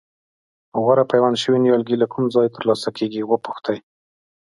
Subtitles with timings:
[0.81, 3.77] غوره پیوند شوي نیالګي له کوم ځایه ترلاسه کېږي وپوښتئ.